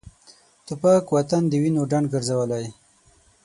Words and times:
توپک 0.65 1.05
وطن 1.15 1.43
د 1.49 1.53
وینو 1.61 1.83
ډنډ 1.91 2.05
ګرځولی. 2.13 2.65